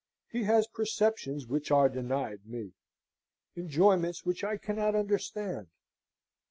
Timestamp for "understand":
4.95-5.67